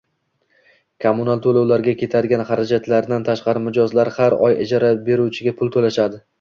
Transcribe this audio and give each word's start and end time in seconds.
Kommunal 1.05 1.43
to’lovlarga 1.47 1.93
ketadigan 1.99 2.45
harajatlardan 2.53 3.29
tashqari 3.29 3.63
mijozlar 3.69 4.13
har 4.19 4.39
oy 4.51 4.59
ijara 4.67 4.93
beruvchiga 5.11 5.59
pul 5.61 5.75
to’lashadi 5.79 6.25